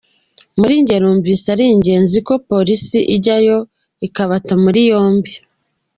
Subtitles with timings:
[0.59, 3.57] "Muri jye numvise ari ingenzi ko polisi ijyayo
[4.07, 5.31] ikabata muri yombi.